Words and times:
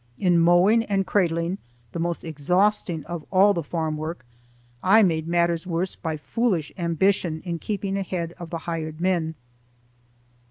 In 0.17 0.39
mowing 0.39 0.83
and 0.85 1.05
cradling, 1.05 1.59
the 1.91 1.99
most 1.99 2.25
exhausting 2.25 3.05
of 3.05 3.23
all 3.29 3.53
the 3.53 3.61
farm 3.61 3.97
work, 3.97 4.25
I 4.81 5.03
made 5.03 5.27
matters 5.27 5.67
worse 5.67 5.95
by 5.95 6.17
foolish 6.17 6.71
ambition 6.75 7.39
in 7.45 7.59
keeping 7.59 7.95
ahead 7.99 8.33
of 8.39 8.49
the 8.49 8.57
hired 8.65 8.99
men. 8.99 9.35